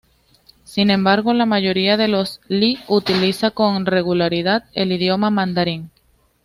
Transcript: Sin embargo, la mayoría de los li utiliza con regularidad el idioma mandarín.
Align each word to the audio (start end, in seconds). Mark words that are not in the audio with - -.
Sin 0.63 0.89
embargo, 0.89 1.31
la 1.31 1.45
mayoría 1.45 1.95
de 1.95 2.07
los 2.07 2.41
li 2.47 2.79
utiliza 2.87 3.51
con 3.51 3.85
regularidad 3.85 4.63
el 4.73 4.91
idioma 4.93 5.29
mandarín. 5.29 5.91